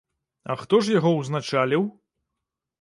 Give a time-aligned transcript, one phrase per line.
[0.53, 1.87] А хто ж яго ўзначаліў?